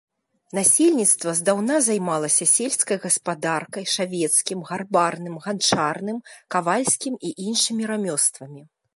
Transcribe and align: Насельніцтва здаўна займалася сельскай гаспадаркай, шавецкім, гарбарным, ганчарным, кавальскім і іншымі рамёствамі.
Насельніцтва 0.57 1.33
здаўна 1.39 1.75
займалася 1.87 2.45
сельскай 2.51 2.97
гаспадаркай, 3.03 3.83
шавецкім, 3.95 4.59
гарбарным, 4.69 5.35
ганчарным, 5.45 6.17
кавальскім 6.55 7.13
і 7.29 7.31
іншымі 7.45 7.83
рамёствамі. 7.93 8.61